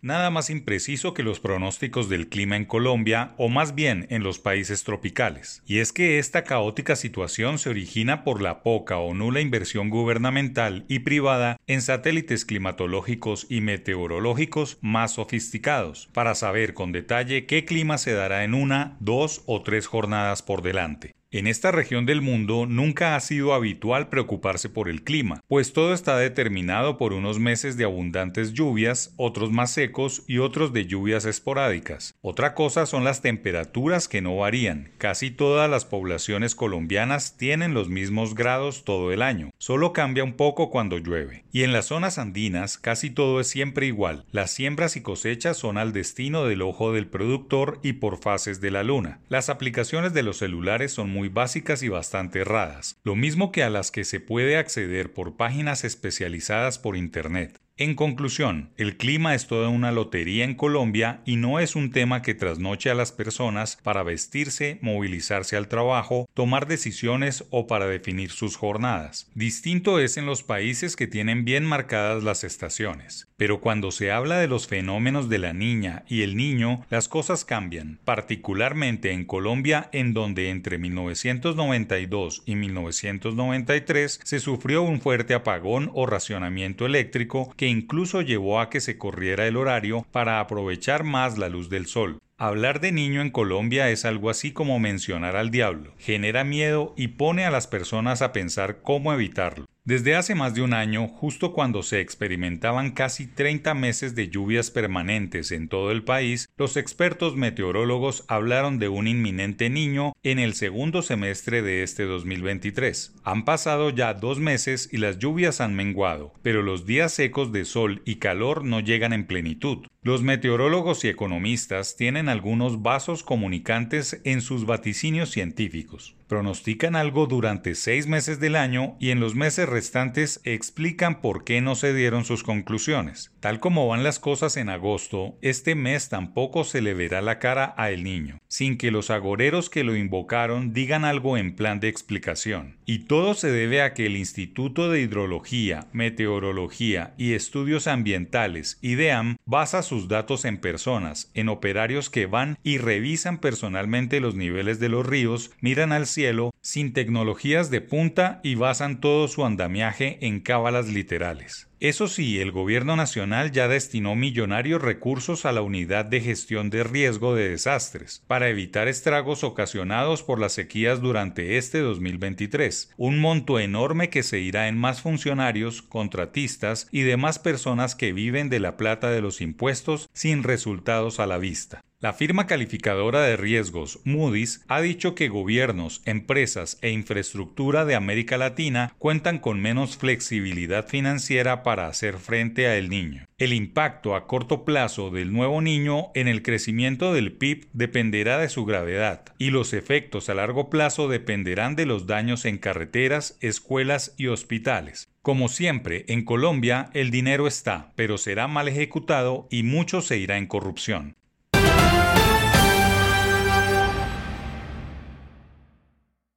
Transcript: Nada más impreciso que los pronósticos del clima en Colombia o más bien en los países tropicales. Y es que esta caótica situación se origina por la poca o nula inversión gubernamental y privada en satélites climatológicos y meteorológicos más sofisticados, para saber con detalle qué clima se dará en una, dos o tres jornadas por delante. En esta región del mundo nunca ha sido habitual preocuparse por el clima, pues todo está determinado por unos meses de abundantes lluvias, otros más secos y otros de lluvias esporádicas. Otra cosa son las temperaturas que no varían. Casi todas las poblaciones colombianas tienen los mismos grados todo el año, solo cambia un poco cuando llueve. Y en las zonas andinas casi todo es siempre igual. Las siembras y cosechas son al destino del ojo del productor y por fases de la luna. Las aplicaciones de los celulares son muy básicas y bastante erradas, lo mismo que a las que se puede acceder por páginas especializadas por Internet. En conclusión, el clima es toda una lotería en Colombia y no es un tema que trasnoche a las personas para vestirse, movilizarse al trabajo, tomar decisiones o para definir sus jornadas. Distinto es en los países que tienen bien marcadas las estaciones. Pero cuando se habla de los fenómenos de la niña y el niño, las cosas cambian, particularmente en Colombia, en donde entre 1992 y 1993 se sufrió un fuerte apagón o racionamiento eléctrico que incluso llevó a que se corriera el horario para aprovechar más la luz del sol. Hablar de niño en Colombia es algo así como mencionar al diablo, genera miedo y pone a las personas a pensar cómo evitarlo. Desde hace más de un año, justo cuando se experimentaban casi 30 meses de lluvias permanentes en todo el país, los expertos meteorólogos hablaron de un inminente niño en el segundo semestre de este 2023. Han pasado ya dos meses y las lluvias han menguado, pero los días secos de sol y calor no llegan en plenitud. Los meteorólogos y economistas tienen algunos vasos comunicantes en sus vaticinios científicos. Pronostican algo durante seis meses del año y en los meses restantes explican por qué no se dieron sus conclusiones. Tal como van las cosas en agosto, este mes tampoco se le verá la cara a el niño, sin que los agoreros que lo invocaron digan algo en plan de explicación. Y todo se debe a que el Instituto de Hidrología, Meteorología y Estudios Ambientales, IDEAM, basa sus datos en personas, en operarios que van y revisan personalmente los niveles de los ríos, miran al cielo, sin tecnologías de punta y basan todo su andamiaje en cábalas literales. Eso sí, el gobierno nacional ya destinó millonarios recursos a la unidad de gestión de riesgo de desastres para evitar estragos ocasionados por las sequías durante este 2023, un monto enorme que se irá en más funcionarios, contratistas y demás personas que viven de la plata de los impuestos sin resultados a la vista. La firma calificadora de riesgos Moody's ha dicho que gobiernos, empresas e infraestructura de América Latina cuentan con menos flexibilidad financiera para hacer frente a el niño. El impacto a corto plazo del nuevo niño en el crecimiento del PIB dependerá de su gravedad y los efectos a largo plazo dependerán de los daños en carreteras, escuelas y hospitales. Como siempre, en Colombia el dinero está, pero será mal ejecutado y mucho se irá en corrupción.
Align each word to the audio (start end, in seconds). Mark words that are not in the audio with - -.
Nada 0.00 0.30
más 0.30 0.48
impreciso 0.48 1.12
que 1.12 1.24
los 1.24 1.40
pronósticos 1.40 2.08
del 2.08 2.28
clima 2.28 2.54
en 2.54 2.66
Colombia 2.66 3.34
o 3.36 3.48
más 3.48 3.74
bien 3.74 4.06
en 4.10 4.22
los 4.22 4.38
países 4.38 4.84
tropicales. 4.84 5.60
Y 5.66 5.80
es 5.80 5.92
que 5.92 6.20
esta 6.20 6.44
caótica 6.44 6.94
situación 6.94 7.58
se 7.58 7.70
origina 7.70 8.22
por 8.22 8.40
la 8.40 8.62
poca 8.62 8.98
o 8.98 9.12
nula 9.12 9.40
inversión 9.40 9.90
gubernamental 9.90 10.84
y 10.86 11.00
privada 11.00 11.56
en 11.66 11.82
satélites 11.82 12.44
climatológicos 12.44 13.48
y 13.50 13.60
meteorológicos 13.60 14.78
más 14.82 15.14
sofisticados, 15.14 16.08
para 16.12 16.36
saber 16.36 16.74
con 16.74 16.92
detalle 16.92 17.46
qué 17.46 17.64
clima 17.64 17.98
se 17.98 18.12
dará 18.12 18.44
en 18.44 18.54
una, 18.54 18.96
dos 19.00 19.42
o 19.46 19.62
tres 19.62 19.88
jornadas 19.88 20.42
por 20.42 20.62
delante. 20.62 21.16
En 21.30 21.46
esta 21.46 21.70
región 21.70 22.06
del 22.06 22.22
mundo 22.22 22.64
nunca 22.64 23.14
ha 23.14 23.20
sido 23.20 23.52
habitual 23.52 24.08
preocuparse 24.08 24.70
por 24.70 24.88
el 24.88 25.04
clima, 25.04 25.44
pues 25.46 25.74
todo 25.74 25.92
está 25.92 26.16
determinado 26.16 26.96
por 26.96 27.12
unos 27.12 27.38
meses 27.38 27.76
de 27.76 27.84
abundantes 27.84 28.54
lluvias, 28.54 29.12
otros 29.18 29.52
más 29.52 29.70
secos 29.70 30.22
y 30.26 30.38
otros 30.38 30.72
de 30.72 30.86
lluvias 30.86 31.26
esporádicas. 31.26 32.14
Otra 32.22 32.54
cosa 32.54 32.86
son 32.86 33.04
las 33.04 33.20
temperaturas 33.20 34.08
que 34.08 34.22
no 34.22 34.38
varían. 34.38 34.90
Casi 34.96 35.30
todas 35.30 35.68
las 35.68 35.84
poblaciones 35.84 36.54
colombianas 36.54 37.36
tienen 37.36 37.74
los 37.74 37.90
mismos 37.90 38.34
grados 38.34 38.84
todo 38.84 39.12
el 39.12 39.20
año, 39.20 39.50
solo 39.58 39.92
cambia 39.92 40.24
un 40.24 40.34
poco 40.34 40.70
cuando 40.70 40.98
llueve. 40.98 41.44
Y 41.52 41.62
en 41.62 41.72
las 41.72 41.86
zonas 41.86 42.18
andinas 42.18 42.78
casi 42.78 43.10
todo 43.10 43.40
es 43.40 43.48
siempre 43.48 43.86
igual. 43.86 44.24
Las 44.30 44.50
siembras 44.50 44.96
y 44.96 45.02
cosechas 45.02 45.56
son 45.56 45.78
al 45.78 45.92
destino 45.92 46.44
del 46.44 46.62
ojo 46.62 46.92
del 46.92 47.08
productor 47.08 47.80
y 47.82 47.94
por 47.94 48.18
fases 48.18 48.60
de 48.60 48.70
la 48.70 48.82
luna. 48.82 49.20
Las 49.28 49.48
aplicaciones 49.48 50.14
de 50.14 50.22
los 50.22 50.38
celulares 50.38 50.92
son 50.92 51.10
muy 51.10 51.28
básicas 51.28 51.82
y 51.82 51.88
bastante 51.88 52.40
erradas, 52.40 52.96
lo 53.04 53.16
mismo 53.16 53.52
que 53.52 53.62
a 53.62 53.70
las 53.70 53.90
que 53.90 54.04
se 54.04 54.20
puede 54.20 54.56
acceder 54.56 55.12
por 55.12 55.36
páginas 55.36 55.84
especializadas 55.84 56.78
por 56.78 56.96
Internet. 56.96 57.60
En 57.80 57.94
conclusión, 57.94 58.70
el 58.76 58.96
clima 58.96 59.36
es 59.36 59.46
toda 59.46 59.68
una 59.68 59.92
lotería 59.92 60.42
en 60.42 60.56
Colombia 60.56 61.20
y 61.24 61.36
no 61.36 61.60
es 61.60 61.76
un 61.76 61.92
tema 61.92 62.22
que 62.22 62.34
trasnoche 62.34 62.90
a 62.90 62.94
las 62.96 63.12
personas 63.12 63.78
para 63.84 64.02
vestirse, 64.02 64.80
movilizarse 64.82 65.56
al 65.56 65.68
trabajo, 65.68 66.28
tomar 66.34 66.66
decisiones 66.66 67.44
o 67.50 67.68
para 67.68 67.86
definir 67.86 68.32
sus 68.32 68.56
jornadas. 68.56 69.30
Distinto 69.36 70.00
es 70.00 70.16
en 70.16 70.26
los 70.26 70.42
países 70.42 70.96
que 70.96 71.06
tienen 71.06 71.44
bien 71.44 71.64
marcadas 71.64 72.24
las 72.24 72.42
estaciones. 72.42 73.28
Pero 73.36 73.60
cuando 73.60 73.92
se 73.92 74.10
habla 74.10 74.38
de 74.38 74.48
los 74.48 74.66
fenómenos 74.66 75.28
de 75.28 75.38
la 75.38 75.52
niña 75.52 76.02
y 76.08 76.22
el 76.22 76.36
niño, 76.36 76.84
las 76.90 77.06
cosas 77.06 77.44
cambian, 77.44 78.00
particularmente 78.04 79.12
en 79.12 79.24
Colombia, 79.24 79.88
en 79.92 80.14
donde 80.14 80.50
entre 80.50 80.78
1992 80.78 82.42
y 82.44 82.56
1993 82.56 84.20
se 84.24 84.40
sufrió 84.40 84.82
un 84.82 85.00
fuerte 85.00 85.34
apagón 85.34 85.92
o 85.94 86.06
racionamiento 86.06 86.84
eléctrico 86.84 87.54
que 87.56 87.67
incluso 87.68 88.22
llevó 88.22 88.60
a 88.60 88.70
que 88.70 88.80
se 88.80 88.98
corriera 88.98 89.46
el 89.46 89.56
horario 89.56 90.06
para 90.10 90.40
aprovechar 90.40 91.04
más 91.04 91.38
la 91.38 91.48
luz 91.48 91.68
del 91.68 91.86
sol. 91.86 92.18
Hablar 92.36 92.80
de 92.80 92.92
niño 92.92 93.20
en 93.20 93.30
Colombia 93.30 93.90
es 93.90 94.04
algo 94.04 94.30
así 94.30 94.52
como 94.52 94.78
mencionar 94.78 95.36
al 95.36 95.50
diablo, 95.50 95.92
genera 95.98 96.44
miedo 96.44 96.94
y 96.96 97.08
pone 97.08 97.44
a 97.44 97.50
las 97.50 97.66
personas 97.66 98.22
a 98.22 98.32
pensar 98.32 98.80
cómo 98.82 99.12
evitarlo. 99.12 99.66
Desde 99.88 100.16
hace 100.16 100.34
más 100.34 100.52
de 100.52 100.60
un 100.60 100.74
año, 100.74 101.08
justo 101.08 101.54
cuando 101.54 101.82
se 101.82 102.00
experimentaban 102.00 102.90
casi 102.90 103.26
30 103.26 103.72
meses 103.72 104.14
de 104.14 104.28
lluvias 104.28 104.70
permanentes 104.70 105.50
en 105.50 105.66
todo 105.66 105.92
el 105.92 106.04
país, 106.04 106.50
los 106.58 106.76
expertos 106.76 107.36
meteorólogos 107.36 108.26
hablaron 108.28 108.78
de 108.78 108.90
un 108.90 109.08
inminente 109.08 109.70
niño 109.70 110.12
en 110.22 110.40
el 110.40 110.52
segundo 110.52 111.00
semestre 111.00 111.62
de 111.62 111.82
este 111.82 112.02
2023. 112.02 113.14
Han 113.24 113.46
pasado 113.46 113.88
ya 113.88 114.12
dos 114.12 114.38
meses 114.38 114.90
y 114.92 114.98
las 114.98 115.18
lluvias 115.20 115.62
han 115.62 115.74
menguado, 115.74 116.34
pero 116.42 116.60
los 116.60 116.84
días 116.84 117.14
secos 117.14 117.50
de 117.50 117.64
sol 117.64 118.02
y 118.04 118.16
calor 118.16 118.66
no 118.66 118.80
llegan 118.80 119.14
en 119.14 119.26
plenitud. 119.26 119.86
Los 120.02 120.22
meteorólogos 120.22 121.04
y 121.04 121.08
economistas 121.08 121.96
tienen 121.96 122.28
algunos 122.28 122.82
vasos 122.82 123.22
comunicantes 123.22 124.20
en 124.24 124.42
sus 124.42 124.64
vaticinios 124.64 125.30
científicos. 125.30 126.14
Pronostican 126.28 126.94
algo 126.94 127.26
durante 127.26 127.74
seis 127.74 128.06
meses 128.06 128.38
del 128.38 128.56
año 128.56 128.96
y 129.00 129.10
en 129.10 129.18
los 129.18 129.34
meses 129.34 129.68
restantes 129.78 130.40
explican 130.42 131.20
por 131.20 131.44
qué 131.44 131.60
no 131.60 131.76
se 131.76 131.94
dieron 131.94 132.24
sus 132.24 132.42
conclusiones. 132.42 133.30
Tal 133.38 133.60
como 133.60 133.86
van 133.86 134.02
las 134.02 134.18
cosas 134.18 134.56
en 134.56 134.70
agosto, 134.70 135.38
este 135.40 135.76
mes 135.76 136.08
tampoco 136.08 136.64
se 136.64 136.82
le 136.82 136.94
verá 136.94 137.22
la 137.22 137.38
cara 137.38 137.74
a 137.76 137.92
el 137.92 138.02
niño, 138.02 138.40
sin 138.48 138.76
que 138.76 138.90
los 138.90 139.10
agoreros 139.10 139.70
que 139.70 139.84
lo 139.84 139.94
invocaron 139.94 140.72
digan 140.72 141.04
algo 141.04 141.36
en 141.36 141.54
plan 141.54 141.78
de 141.78 141.86
explicación. 141.86 142.78
Y 142.86 143.04
todo 143.04 143.34
se 143.34 143.52
debe 143.52 143.82
a 143.82 143.94
que 143.94 144.06
el 144.06 144.16
Instituto 144.16 144.90
de 144.90 145.00
Hidrología, 145.00 145.86
Meteorología 145.92 147.14
y 147.16 147.34
Estudios 147.34 147.86
Ambientales, 147.86 148.78
IDEAM, 148.82 149.36
basa 149.44 149.84
sus 149.84 150.08
datos 150.08 150.44
en 150.44 150.58
personas, 150.58 151.30
en 151.34 151.48
operarios 151.48 152.10
que 152.10 152.26
van 152.26 152.58
y 152.64 152.78
revisan 152.78 153.38
personalmente 153.38 154.18
los 154.18 154.34
niveles 154.34 154.80
de 154.80 154.88
los 154.88 155.06
ríos, 155.06 155.52
miran 155.60 155.92
al 155.92 156.08
cielo, 156.08 156.52
sin 156.60 156.92
tecnologías 156.92 157.70
de 157.70 157.80
punta 157.80 158.40
y 158.42 158.56
basan 158.56 159.00
todo 159.00 159.28
su 159.28 159.44
andamiaje 159.58 160.18
en 160.20 160.38
cábalas 160.38 160.86
literales. 160.86 161.66
Eso 161.80 162.06
sí, 162.06 162.40
el 162.40 162.52
gobierno 162.52 162.94
nacional 162.94 163.50
ya 163.50 163.66
destinó 163.66 164.14
millonarios 164.14 164.80
recursos 164.80 165.44
a 165.44 165.52
la 165.52 165.62
unidad 165.62 166.04
de 166.04 166.20
gestión 166.20 166.70
de 166.70 166.84
riesgo 166.84 167.34
de 167.34 167.48
desastres 167.48 168.22
para 168.28 168.48
evitar 168.48 168.86
estragos 168.86 169.42
ocasionados 169.42 170.22
por 170.22 170.38
las 170.38 170.52
sequías 170.52 171.00
durante 171.00 171.56
este 171.56 171.80
2023, 171.80 172.94
un 172.96 173.20
monto 173.20 173.58
enorme 173.58 174.10
que 174.10 174.22
se 174.22 174.38
irá 174.38 174.68
en 174.68 174.78
más 174.78 175.02
funcionarios, 175.02 175.82
contratistas 175.82 176.86
y 176.92 177.02
demás 177.02 177.40
personas 177.40 177.96
que 177.96 178.12
viven 178.12 178.50
de 178.50 178.60
la 178.60 178.76
plata 178.76 179.10
de 179.10 179.20
los 179.20 179.40
impuestos 179.40 180.08
sin 180.12 180.44
resultados 180.44 181.18
a 181.18 181.26
la 181.26 181.38
vista. 181.38 181.82
La 182.00 182.12
firma 182.12 182.46
calificadora 182.46 183.22
de 183.22 183.36
riesgos 183.36 183.98
Moody's 184.04 184.64
ha 184.68 184.80
dicho 184.80 185.16
que 185.16 185.26
gobiernos, 185.26 186.00
empresas 186.04 186.78
e 186.80 186.90
infraestructura 186.90 187.84
de 187.84 187.96
América 187.96 188.38
Latina 188.38 188.94
cuentan 188.98 189.40
con 189.40 189.60
menos 189.60 189.96
flexibilidad 189.96 190.86
financiera 190.86 191.64
para 191.64 191.88
hacer 191.88 192.18
frente 192.18 192.68
a 192.68 192.76
el 192.76 192.88
niño. 192.88 193.26
El 193.36 193.52
impacto 193.52 194.14
a 194.14 194.28
corto 194.28 194.64
plazo 194.64 195.10
del 195.10 195.32
nuevo 195.32 195.60
niño 195.60 196.12
en 196.14 196.28
el 196.28 196.42
crecimiento 196.42 197.12
del 197.12 197.32
PIB 197.32 197.66
dependerá 197.72 198.38
de 198.38 198.48
su 198.48 198.64
gravedad 198.64 199.24
y 199.36 199.50
los 199.50 199.72
efectos 199.72 200.28
a 200.28 200.34
largo 200.34 200.70
plazo 200.70 201.08
dependerán 201.08 201.74
de 201.74 201.86
los 201.86 202.06
daños 202.06 202.44
en 202.44 202.58
carreteras, 202.58 203.38
escuelas 203.40 204.14
y 204.16 204.28
hospitales. 204.28 205.08
Como 205.20 205.48
siempre, 205.48 206.04
en 206.06 206.24
Colombia 206.24 206.90
el 206.94 207.10
dinero 207.10 207.48
está, 207.48 207.92
pero 207.96 208.18
será 208.18 208.46
mal 208.46 208.68
ejecutado 208.68 209.48
y 209.50 209.64
mucho 209.64 210.00
se 210.00 210.16
irá 210.16 210.38
en 210.38 210.46
corrupción. 210.46 211.17